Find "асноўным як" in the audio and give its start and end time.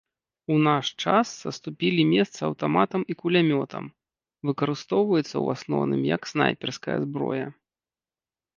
5.59-6.21